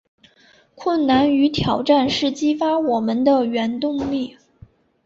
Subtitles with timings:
[0.73, 4.35] 困难与挑战是激发我们的原动力